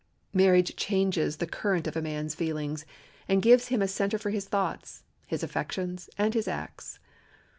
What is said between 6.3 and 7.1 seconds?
his acts.